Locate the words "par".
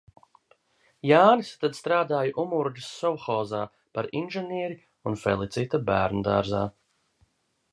3.99-4.09